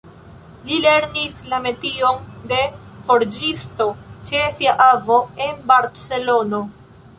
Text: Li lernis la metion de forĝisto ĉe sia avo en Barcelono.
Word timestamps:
Li 0.69 0.77
lernis 0.85 1.35
la 1.51 1.59
metion 1.65 2.17
de 2.53 2.63
forĝisto 3.11 3.89
ĉe 4.31 4.43
sia 4.57 4.75
avo 4.89 5.21
en 5.49 5.63
Barcelono. 5.75 6.67